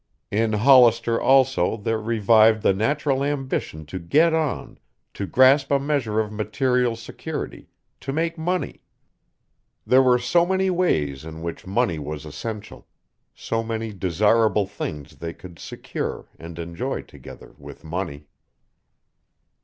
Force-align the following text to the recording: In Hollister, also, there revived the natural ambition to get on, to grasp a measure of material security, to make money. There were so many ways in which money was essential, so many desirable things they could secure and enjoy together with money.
In 0.31 0.53
Hollister, 0.53 1.21
also, 1.21 1.77
there 1.77 2.01
revived 2.01 2.63
the 2.63 2.73
natural 2.73 3.23
ambition 3.23 3.85
to 3.85 3.99
get 3.99 4.33
on, 4.33 4.79
to 5.13 5.27
grasp 5.27 5.69
a 5.69 5.77
measure 5.77 6.19
of 6.19 6.31
material 6.31 6.95
security, 6.95 7.69
to 7.99 8.11
make 8.11 8.35
money. 8.35 8.81
There 9.85 10.01
were 10.01 10.17
so 10.17 10.43
many 10.43 10.71
ways 10.71 11.23
in 11.23 11.43
which 11.43 11.67
money 11.67 11.99
was 11.99 12.25
essential, 12.25 12.87
so 13.35 13.61
many 13.61 13.93
desirable 13.93 14.65
things 14.65 15.17
they 15.17 15.35
could 15.35 15.59
secure 15.59 16.25
and 16.39 16.57
enjoy 16.57 17.03
together 17.03 17.53
with 17.59 17.83
money. 17.83 18.25